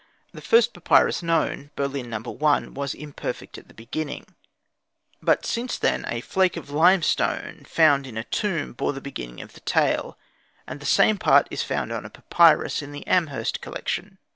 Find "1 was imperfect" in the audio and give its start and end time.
2.21-3.59